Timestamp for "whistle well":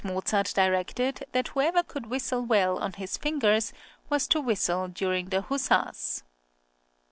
2.07-2.79